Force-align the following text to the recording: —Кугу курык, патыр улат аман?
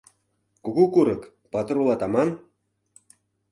—Кугу 0.63 0.83
курык, 0.93 1.21
патыр 1.51 1.77
улат 1.81 2.01
аман? 2.05 2.29